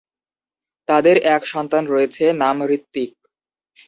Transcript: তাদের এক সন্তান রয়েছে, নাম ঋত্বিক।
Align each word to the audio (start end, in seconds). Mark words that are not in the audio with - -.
তাদের 0.89 1.15
এক 1.27 1.41
সন্তান 1.45 1.83
রয়েছে, 1.87 2.23
নাম 2.33 2.57
ঋত্বিক। 2.67 3.11